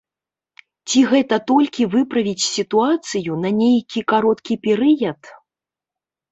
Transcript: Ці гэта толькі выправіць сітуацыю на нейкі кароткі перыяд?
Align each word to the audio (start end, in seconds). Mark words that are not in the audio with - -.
Ці 0.87 1.03
гэта 1.11 1.37
толькі 1.51 1.87
выправіць 1.97 2.43
сітуацыю 2.55 3.39
на 3.45 3.53
нейкі 3.61 4.05
кароткі 4.15 4.53
перыяд? 4.67 5.33